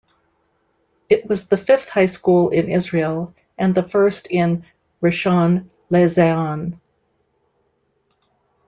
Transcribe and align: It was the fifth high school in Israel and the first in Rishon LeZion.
It 1.09 1.27
was 1.27 1.45
the 1.45 1.57
fifth 1.57 1.89
high 1.89 2.07
school 2.07 2.49
in 2.49 2.71
Israel 2.71 3.35
and 3.55 3.75
the 3.75 3.83
first 3.83 4.25
in 4.25 4.65
Rishon 4.99 5.69
LeZion. 5.91 6.79